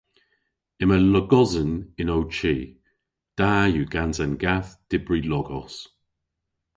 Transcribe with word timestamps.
Yma 0.83 0.97
logosen 1.13 1.71
yn 2.01 2.13
ow 2.15 2.23
chi. 2.35 2.55
Da 3.37 3.51
yw 3.73 3.85
gans 3.93 4.17
an 4.25 4.33
gath 4.43 4.71
dybri 4.89 5.21
logos. 5.31 5.75